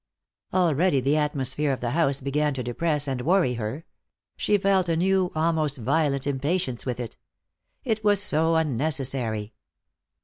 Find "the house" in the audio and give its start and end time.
1.79-2.21